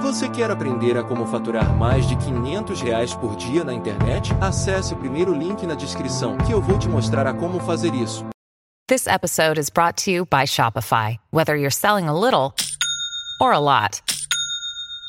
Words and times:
Você 0.00 0.28
quer 0.28 0.50
aprender 0.50 0.96
a 0.96 1.02
como 1.02 1.26
faturar 1.26 1.72
mais 1.76 2.06
de 2.06 2.16
500 2.16 2.80
reais 2.80 3.14
por 3.14 3.36
dia 3.36 3.64
na 3.64 3.72
internet? 3.72 4.32
Acesse 4.40 4.94
o 4.94 4.96
primeiro 4.96 5.32
link 5.32 5.66
na 5.66 5.74
descrição 5.74 6.36
que 6.38 6.52
eu 6.52 6.60
vou 6.60 6.78
te 6.78 6.88
mostrar 6.88 7.26
a 7.26 7.34
como 7.34 7.60
fazer 7.60 7.94
isso. 7.94 8.24
This 8.88 9.06
episode 9.06 9.58
is 9.58 9.70
brought 9.70 10.02
to 10.04 10.10
you 10.10 10.24
by 10.26 10.44
Shopify. 10.44 11.18
Whether 11.30 11.56
you're 11.56 11.70
selling 11.70 12.08
a 12.08 12.18
little 12.18 12.54
or 13.40 13.52
a 13.52 13.60
lot, 13.60 14.02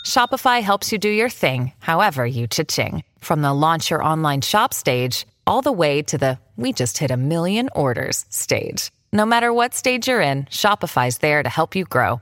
Shopify 0.06 0.62
helps 0.62 0.92
you 0.92 1.00
do 1.00 1.10
your 1.10 1.30
thing, 1.30 1.74
however 1.80 2.26
you 2.26 2.48
cha-ching. 2.48 3.04
From 3.20 3.42
the 3.42 3.54
launch 3.54 3.90
your 3.90 4.04
online 4.04 4.42
shop 4.42 4.74
stage, 4.74 5.26
all 5.46 5.62
the 5.62 5.72
way 5.72 6.02
to 6.04 6.18
the 6.18 6.38
we 6.56 6.72
just 6.72 7.00
hit 7.00 7.10
a 7.10 7.18
million 7.18 7.70
orders 7.76 8.26
stage. 8.30 8.92
No 9.12 9.26
matter 9.26 9.52
what 9.52 9.74
stage 9.74 10.08
you're 10.08 10.22
in, 10.22 10.46
Shopify's 10.46 11.18
there 11.18 11.42
to 11.44 11.50
help 11.50 11.76
you 11.76 11.84
grow. 11.84 12.22